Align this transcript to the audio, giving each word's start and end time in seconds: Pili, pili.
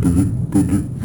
Pili, 0.00 0.24
pili. 0.50 0.99